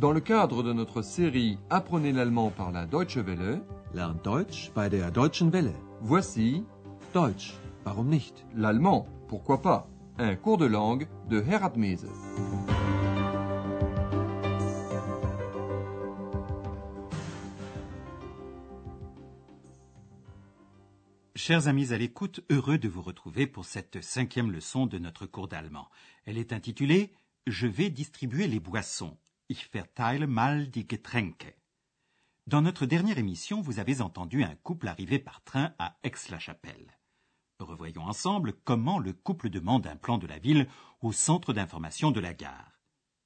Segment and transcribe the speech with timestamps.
[0.00, 3.60] Dans le cadre de notre série Apprenez l'allemand par la Deutsche Welle,
[3.92, 5.74] Lernt Deutsch bei der Deutschen Welle.
[6.00, 6.64] voici
[7.12, 7.52] Deutsch,
[7.84, 8.46] warum nicht?
[8.54, 12.06] l'allemand, pourquoi pas, un cours de langue de Herat Mese.
[21.36, 25.48] Chers amis à l'écoute, heureux de vous retrouver pour cette cinquième leçon de notre cours
[25.48, 25.90] d'allemand.
[26.24, 27.12] Elle est intitulée
[27.46, 29.18] Je vais distribuer les boissons.
[29.50, 31.52] Ich verteile mal die Getränke.
[32.46, 36.96] Dans notre dernière émission, vous avez entendu un couple arriver par train à Aix-la-Chapelle.
[37.58, 40.68] Revoyons ensemble comment le couple demande un plan de la ville
[41.00, 42.78] au centre d'information de la gare.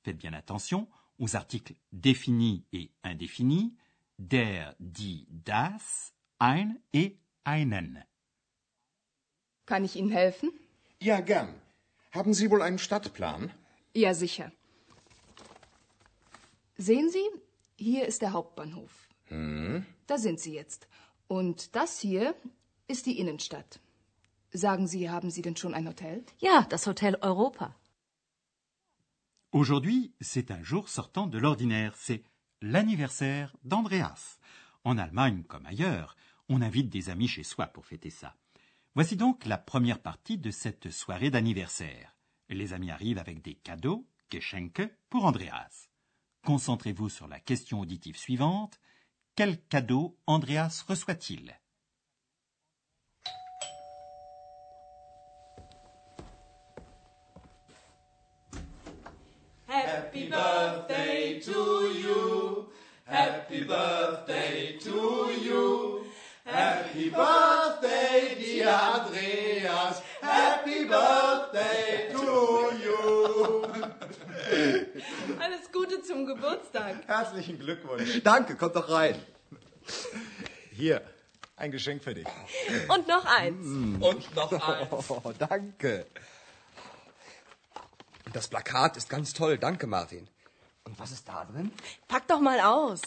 [0.03, 3.75] Faites bien attention aux articles définis et indéfinis,
[4.19, 8.03] der, die, das, ein et einen.
[9.67, 10.51] Kann ich Ihnen helfen?
[11.03, 11.55] Ja, gern.
[12.13, 13.51] Haben Sie wohl einen Stadtplan?
[13.93, 14.53] Ja, sicher.
[16.77, 17.25] Sehen Sie,
[17.77, 19.09] hier ist der Hauptbahnhof.
[19.31, 20.89] Da sind Sie jetzt.
[21.29, 22.35] Und das hier
[22.89, 23.81] ist die Innenstadt.
[24.53, 26.25] Sagen Sie, haben Sie denn schon ein Hotel?
[26.39, 27.75] Ja, das Hotel Europa.
[29.53, 31.95] Aujourd'hui, c'est un jour sortant de l'ordinaire.
[31.97, 32.23] C'est
[32.61, 34.39] l'anniversaire d'Andreas.
[34.83, 36.17] En Allemagne comme ailleurs,
[36.49, 38.35] on invite des amis chez soi pour fêter ça.
[38.95, 42.17] Voici donc la première partie de cette soirée d'anniversaire.
[42.49, 45.89] Les amis arrivent avec des cadeaux, Geschenke, pour Andreas.
[46.45, 48.79] Concentrez-vous sur la question auditive suivante.
[49.35, 51.59] Quel cadeau Andreas reçoit-il?
[59.67, 62.69] Happy birthday to you.
[63.07, 66.05] Happy birthday to you.
[66.45, 68.94] Happy birthday, dear
[76.35, 77.07] Geburtstag.
[77.07, 78.23] Herzlichen Glückwunsch.
[78.23, 79.21] Danke, kommt doch rein.
[80.71, 81.03] Hier,
[81.57, 82.27] ein Geschenk für dich.
[82.89, 83.67] Und noch eins.
[83.67, 85.11] Und noch eins.
[85.11, 86.07] Oh, danke.
[88.33, 89.59] Das Plakat ist ganz toll.
[89.59, 90.29] Danke, Martin.
[90.85, 91.71] Und was ist da drin?
[92.09, 93.01] Pack doch mal aus.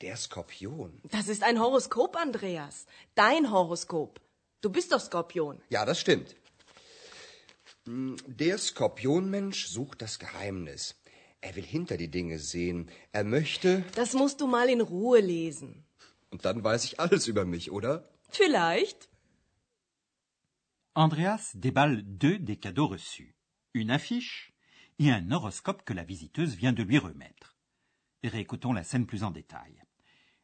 [0.00, 1.00] Der Skorpion.
[1.10, 2.86] Das ist ein Horoskop, Andreas.
[3.14, 4.20] Dein Horoskop.
[4.60, 5.60] Du bist doch Skorpion.
[5.68, 6.34] Ja, das stimmt.
[8.26, 10.94] Der Skorpionmensch sucht das Geheimnis.
[11.40, 12.90] Er will hinter die Dinge sehen.
[13.12, 13.82] Er möchte.
[13.94, 15.86] Das musst du mal in Ruhe lesen.
[16.30, 18.06] Und dann weiß ich alles über mich, oder?
[18.28, 19.08] Vielleicht.
[20.94, 23.34] Andreas déballe deux des cadeaux reçus.
[23.72, 24.52] Une affiche
[24.98, 27.56] et un horoscope que la visiteuse vient de lui remettre.
[28.22, 29.82] Réécoutons la scène plus en détail.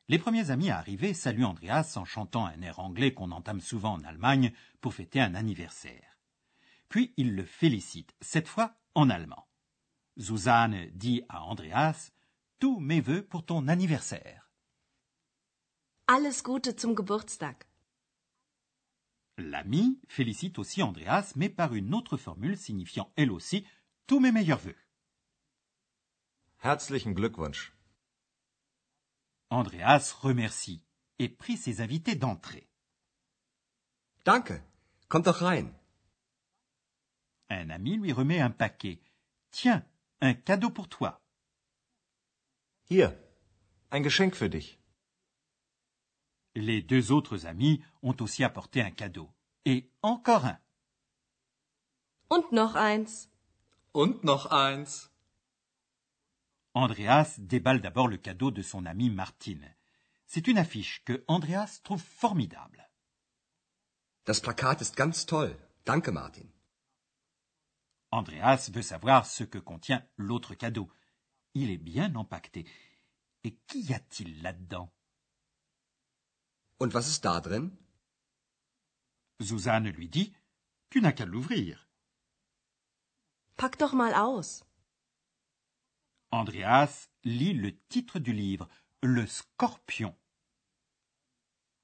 [0.08, 3.94] Les premiers amis à arriver saluent Andreas en chantant un air anglais qu'on entame souvent
[3.94, 6.13] en Allemagne pour fêter un anniversaire.
[6.94, 9.48] Puis ils le félicitent, cette fois en allemand.
[10.16, 12.12] Suzanne dit à Andreas
[12.60, 14.48] Tous mes vœux pour ton anniversaire.
[16.06, 17.56] Alles Gute zum Geburtstag.
[19.38, 23.66] L'ami félicite aussi Andreas, mais par une autre formule signifiant elle aussi
[24.06, 24.78] tous mes meilleurs vœux.
[26.62, 27.72] Herzlichen Glückwunsch.
[29.50, 30.84] Andreas remercie
[31.18, 32.68] et prie ses invités d'entrer.
[34.24, 34.62] Danke.
[35.08, 35.74] Kommt doch rein.
[37.50, 39.00] Un ami lui remet un paquet.
[39.50, 39.84] Tiens,
[40.20, 41.20] un cadeau pour toi.
[42.90, 43.12] Hier,
[43.90, 44.78] ein Geschenk für dich.
[46.54, 49.30] Les deux autres amis ont aussi apporté un cadeau.
[49.64, 50.58] Et encore un.
[52.28, 53.28] Und noch eins.
[53.92, 55.10] Und noch eins.
[56.74, 59.74] Andreas déballe d'abord le cadeau de son ami Martine.
[60.26, 62.84] C'est une affiche que Andreas trouve formidable.
[64.24, 65.56] Das Plakat ist ganz toll.
[65.84, 66.53] Danke, Martin.
[68.14, 70.88] Andreas veut savoir ce que contient l'autre cadeau.
[71.54, 72.64] Il est bien empaqueté.
[73.42, 74.88] Et qu'y a-t-il là-dedans?
[76.78, 77.72] Und was ist da drin?
[79.40, 80.32] Suzanne lui dit
[80.90, 81.88] Tu n'as qu'à l'ouvrir.
[83.56, 84.64] Pack doch mal aus.
[86.30, 88.68] Andreas lit le titre du livre,
[89.02, 90.16] Le Scorpion.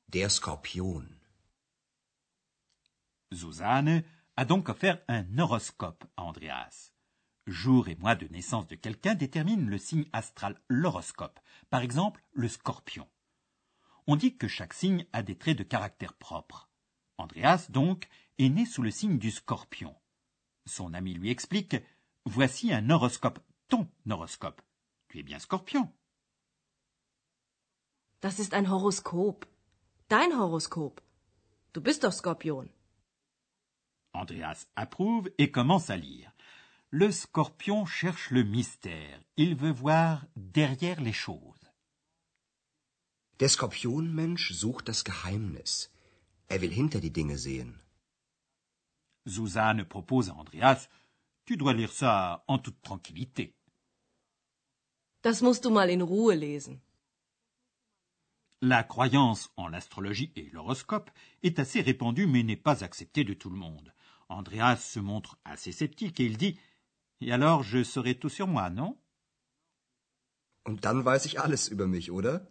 [0.08, 1.08] Der Skorpion.
[3.32, 4.04] Suzanne
[4.40, 6.94] a donc offert un horoscope à Andreas.
[7.46, 11.38] Jour et mois de naissance de quelqu'un déterminent le signe astral, l'horoscope.
[11.68, 13.06] Par exemple, le scorpion.
[14.06, 16.70] On dit que chaque signe a des traits de caractère propres.
[17.18, 18.08] Andreas, donc,
[18.38, 19.94] est né sous le signe du scorpion.
[20.64, 21.76] Son ami lui explique
[22.24, 24.62] Voici un horoscope, ton horoscope.
[25.08, 25.92] Tu es bien scorpion.
[28.22, 29.44] Das ist ein Horoskop.
[30.08, 31.02] Dein Horoskop.
[31.74, 32.70] Du bist doch Skorpion.
[34.20, 36.30] Andreas approuve et commence à lire.
[36.90, 39.18] Le scorpion cherche le mystère.
[39.36, 41.64] Il veut voir derrière les choses.
[43.38, 45.90] Der Skorpionmensch sucht das Geheimnis.
[46.48, 47.72] Er will hinter die Dinge sehen.
[49.24, 50.88] Suzanne propose à Andreas
[51.46, 53.54] Tu dois lire ça en toute tranquillité.
[55.22, 56.80] Das musst du mal in Ruhe lesen.
[58.60, 61.10] La croyance en l'astrologie et l'horoscope
[61.42, 63.94] est assez répandue mais n'est pas acceptée de tout le monde.
[64.30, 66.58] Andreas se montre assez sceptique et il dit
[67.20, 68.96] Et alors je saurai tout sur moi, non?
[70.64, 72.46] Und dann weiß ich alles über mich, oder?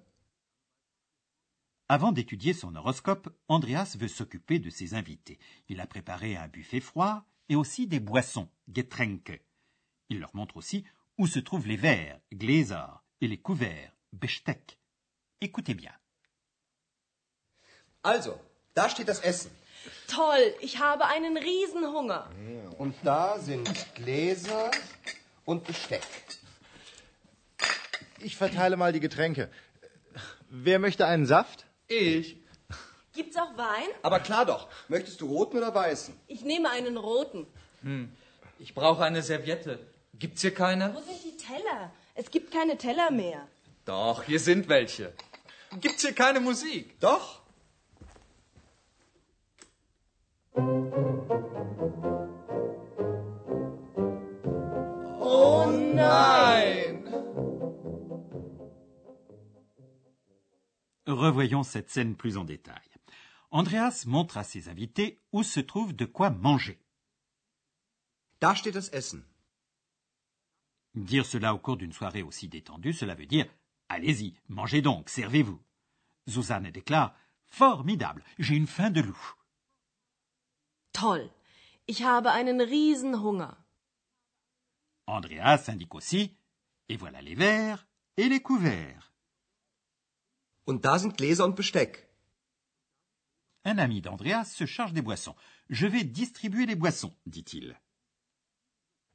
[1.87, 5.39] Avant d'étudier son horoscope, Andreas veut s'occuper de ses invités.
[5.69, 9.41] Il a préparé un buffet froid et aussi des boissons, Getränke.
[10.09, 10.85] Il leur montre aussi
[11.17, 12.85] où se trouvent les verres, Gläser,
[13.21, 14.79] et les couverts, Besteck.
[15.41, 15.93] Écoutez bien.
[18.03, 18.33] Also,
[18.75, 19.51] da steht das Essen.
[20.07, 22.29] Toll, ich habe einen Riesenhunger.
[22.77, 24.71] Und da sind Gläser
[25.45, 26.03] und Besteck.
[28.19, 29.49] Ich verteile mal die Getränke.
[30.49, 31.65] Wer möchte einen Saft?
[31.87, 32.37] Ich.
[33.13, 33.87] Gibt's auch Wein?
[34.01, 34.67] Aber klar doch.
[34.87, 36.15] Möchtest du roten oder weißen?
[36.27, 37.47] Ich nehme einen roten.
[38.59, 39.79] Ich brauche eine Serviette.
[40.15, 40.93] Gibt's hier keine?
[40.93, 41.91] Wo sind die Teller?
[42.15, 43.47] Es gibt keine Teller mehr.
[43.85, 45.13] Doch, hier sind welche.
[45.79, 46.99] Gibt's hier keine Musik?
[46.99, 47.38] Doch.
[55.93, 57.03] Nein!
[61.07, 62.75] Revoyons cette scène plus en détail.
[63.51, 66.79] Andreas montre à ses invités où se trouve de quoi manger.
[68.41, 69.23] Da steht das Essen.
[70.95, 73.47] Dire cela au cours d'une soirée aussi détendue, cela veut dire
[73.89, 75.61] Allez-y, mangez donc, servez-vous.
[76.27, 77.15] Suzanne déclare
[77.47, 79.38] Formidable, j'ai une faim de loup.
[80.93, 81.31] Toll,
[81.85, 83.57] ich habe einen Riesenhunger.
[85.05, 86.35] Andreas indique aussi
[86.89, 87.85] Et voilà les verres
[88.17, 89.11] et les couverts.
[90.65, 92.07] Und da sind Gläser und Besteck.
[93.63, 95.35] Un ami d'Andreas se charge des boissons.
[95.69, 97.75] Je vais distribuer les boissons, dit-il.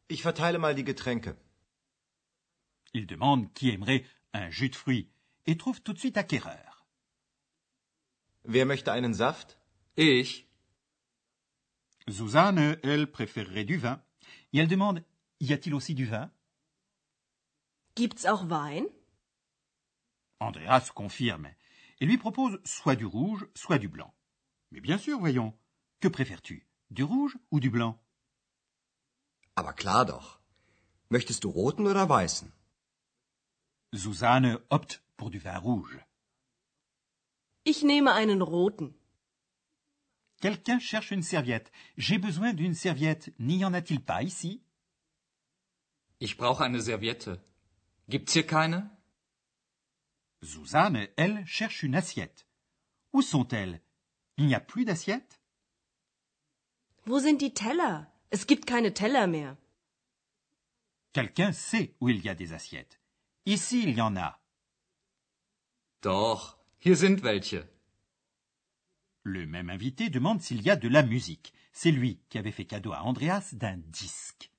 [0.09, 1.37] Ich verteile mal die Getränke.
[2.93, 5.09] Il demande qui aimerait un jus de fruits
[5.47, 6.87] et trouve tout de suite acquéreur.
[8.45, 9.59] Wer möchte einen Saft?
[9.97, 10.44] Ich.
[12.09, 14.03] Suzanne, elle, préférerait du vin.
[14.53, 15.03] Et elle demande
[15.41, 16.31] Y a-t-il aussi du vin?
[17.97, 18.87] Gibt's auch Wein?
[20.41, 21.49] Andreas confirme
[22.01, 24.13] et lui propose soit du rouge, soit du blanc.
[24.73, 25.55] Mais bien sûr, voyons.
[26.01, 27.99] Que préfères-tu Du rouge ou du blanc?
[29.57, 30.41] Aber klar doch.
[31.11, 32.51] Möchtest du roten oder weißen?
[33.93, 35.99] Suzanne opte pour du vin rouge.
[37.65, 38.93] Ich nehme einen roten.
[40.45, 41.73] Quelqu'un cherche une serviette.
[41.97, 43.33] J'ai besoin d'une serviette.
[43.39, 44.63] N'y en a-t-il pas ici?
[46.21, 47.31] Ich brauche eine Serviette.
[48.11, 48.91] Gibt's hier keine?
[50.43, 52.47] Suzanne, elle, cherche une assiette.
[53.15, 53.81] Où sont-elles?
[54.37, 55.41] Il n'y a plus d'assiette
[57.07, 58.13] Wo sind die Teller?
[58.29, 59.57] Es gibt keine Teller mehr.
[61.15, 63.01] Quelqu'un sait où il y a des assiettes.
[63.47, 64.39] Ici, il y en a.
[66.03, 67.67] Doch, hier sind welche.
[69.25, 71.55] Le même invité demande s'il y a de la musique.
[71.73, 74.51] C'est lui qui avait fait cadeau à Andreas d'un disque.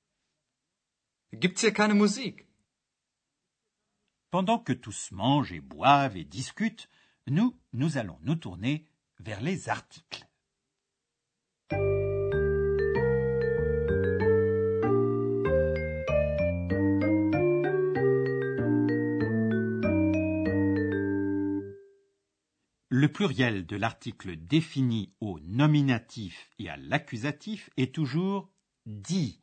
[1.31, 2.47] Gibt's hier keine Musik?
[4.31, 6.89] Pendant que tous mangent et boivent et discutent,
[7.27, 8.87] nous, nous allons nous tourner
[9.19, 10.24] vers les articles.
[23.05, 28.49] Le pluriel de l'article défini au nominatif et à l'accusatif est toujours
[28.87, 29.39] die.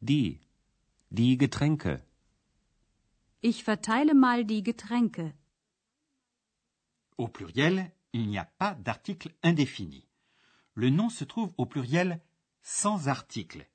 [0.00, 0.40] Die.
[1.10, 2.02] Die Getränke.
[3.42, 5.34] Ich verteile mal die Getränke.
[7.18, 10.08] Au pluriel, il n'y a pas d'article indéfini.
[10.72, 12.22] Le nom se trouve au pluriel
[12.62, 13.68] sans article.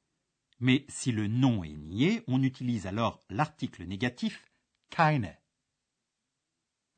[0.59, 4.43] Mais si le nom est nié, on utilise alors l'article négatif
[4.89, 5.37] keine.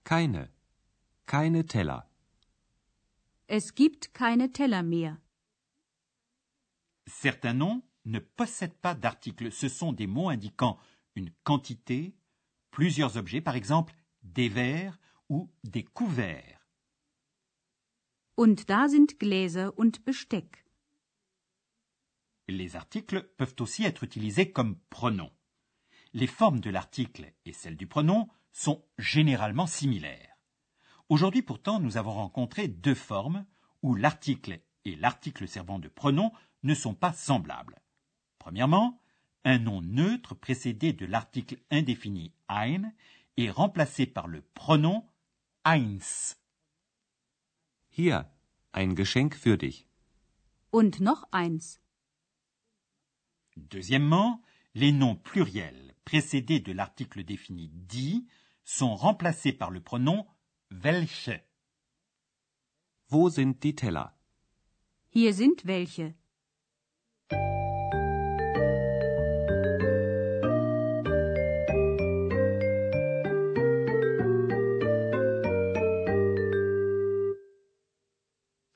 [0.06, 0.50] Keine.
[1.30, 2.10] Keine Teller.
[3.46, 5.22] Es gibt keine Teller mehr.
[7.06, 9.52] Certains noms ne possèdent pas d'article.
[9.52, 10.80] Ce sont des mots indiquant
[11.14, 12.16] une quantité,
[12.72, 13.94] plusieurs objets, par exemple
[14.24, 14.98] des verres
[15.30, 16.66] ou des couverts.
[18.36, 20.66] Und da sind Gläser und Besteck.
[22.48, 25.32] Les articles peuvent aussi être utilisés comme pronoms.
[26.14, 30.29] Les formes de l'article et celles du pronom sont généralement similaires.
[31.10, 33.46] Aujourd'hui pourtant, nous avons rencontré deux formes
[33.82, 37.82] où l'article et l'article servant de pronom ne sont pas semblables.
[38.38, 39.02] Premièrement,
[39.44, 42.94] un nom neutre précédé de l'article indéfini ein
[43.38, 45.04] est remplacé par le pronom
[45.64, 46.36] eins.
[47.98, 48.30] Hier,
[48.74, 49.88] ein Geschenk für dich.
[50.72, 51.80] Und noch eins.
[53.58, 54.42] Deuxièmement,
[54.76, 58.28] les noms pluriels précédés de l'article défini die
[58.64, 60.28] sont remplacés par le pronom
[60.70, 61.42] welche?
[63.08, 64.14] Wo sind die Teller?
[65.10, 66.14] Hier sind welche.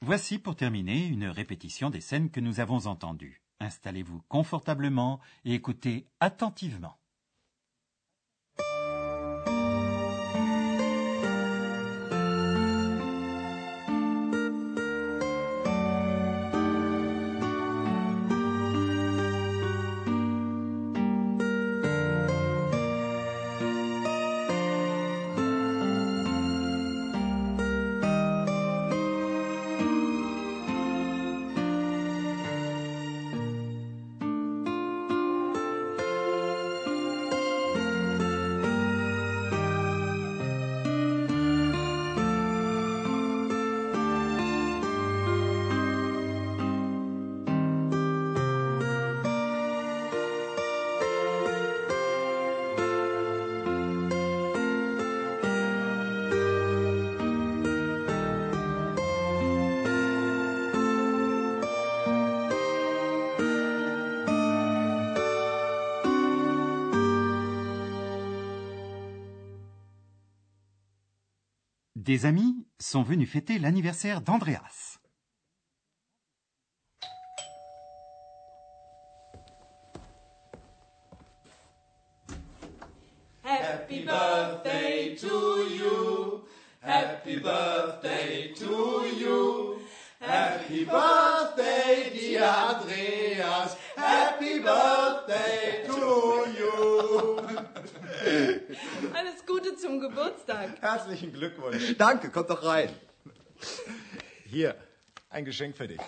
[0.01, 3.41] Voici pour terminer une répétition des scènes que nous avons entendues.
[3.59, 7.02] Installez-vous confortablement et écoutez attentivement.
[72.03, 74.99] Des amis sont venus fêter l'anniversaire d'Andreas.
[83.41, 86.43] Happy birthday to you.
[86.81, 89.79] Happy birthday to you.
[90.19, 91.02] Happy birthday,
[101.03, 101.97] Herzlichen Glückwunsch.
[101.97, 102.89] Danke, kommt doch rein.
[104.45, 104.73] Hier,
[105.29, 105.99] ein Geschenk für dich.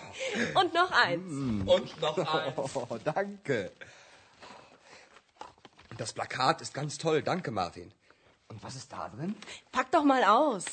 [0.54, 1.30] Und noch eins.
[1.70, 2.56] Und noch eins.
[2.74, 3.72] Oh, danke.
[5.98, 7.22] Das Plakat ist ganz toll.
[7.22, 7.92] Danke, Martin.
[8.48, 9.36] Und was ist da drin?
[9.70, 10.64] Pack doch mal aus.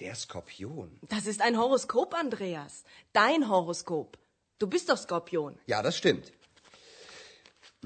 [0.00, 0.98] Der Skorpion.
[1.02, 2.82] Das ist ein Horoskop, Andreas.
[3.12, 4.18] Dein Horoskop.
[4.58, 5.56] Du bist doch Skorpion.
[5.66, 6.32] Ja, das stimmt.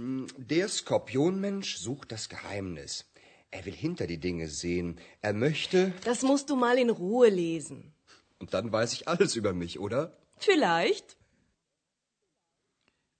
[0.02, 3.04] Der Skorpionmensch sucht das Geheimnis.
[3.50, 4.98] Er will hinter die Dinge sehen.
[5.20, 5.92] Er möchte.
[6.04, 7.92] Das musst du mal in Ruhe lesen.
[8.38, 10.16] Und dann weiß ich alles über mich, oder?
[10.38, 11.18] Vielleicht.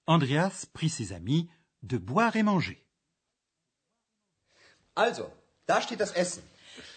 [0.07, 1.45] Andreas prit ses amis
[1.83, 2.77] de boire et manger.
[4.95, 5.31] Also,
[5.67, 6.43] da steht das Essen.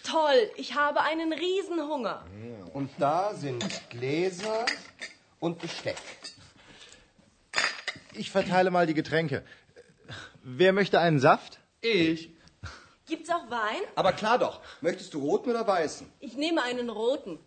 [0.02, 2.24] Toll, ich habe einen Riesenhunger.
[2.72, 4.64] Und da sind Gläser
[5.40, 5.98] und Besteck.
[8.14, 9.44] Ich verteile mal die Getränke.
[10.46, 11.58] Wer möchte einen Saft?
[11.80, 12.30] Ich.
[13.06, 13.80] Gibt's auch Wein?
[13.94, 14.60] Aber klar doch.
[14.82, 16.06] Möchtest du roten oder weißen?
[16.20, 17.38] Ich nehme einen roten.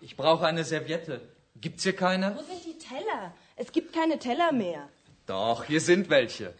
[0.00, 1.20] Ich brauche eine Serviette.
[1.54, 2.36] Gibt's hier keine?
[2.36, 3.32] Wo sind die Teller?
[3.54, 4.88] Es gibt keine Teller mehr.
[5.26, 6.52] Doch, hier sind welche.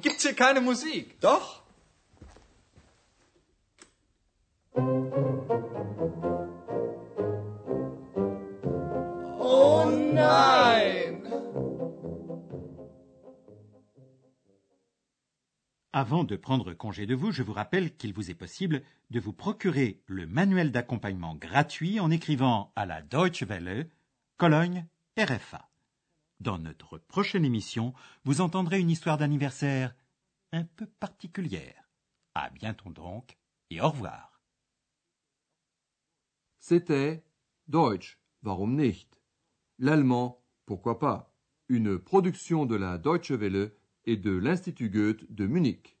[0.00, 1.20] Gibt's hier keine Musik?
[1.20, 1.62] Doch.
[15.96, 19.32] Avant de prendre congé de vous, je vous rappelle qu'il vous est possible de vous
[19.32, 23.88] procurer le manuel d'accompagnement gratuit en écrivant à la Deutsche Welle,
[24.36, 25.70] Cologne, RFA.
[26.40, 29.94] Dans notre prochaine émission, vous entendrez une histoire d'anniversaire
[30.50, 31.88] un peu particulière.
[32.34, 33.38] À bientôt donc
[33.70, 34.40] et au revoir.
[36.58, 37.22] C'était
[37.68, 39.20] Deutsch, warum nicht?
[39.78, 41.32] L'allemand, pourquoi pas?
[41.68, 43.70] Une production de la Deutsche Welle
[44.06, 45.96] et de l'Institut Goethe de Munich.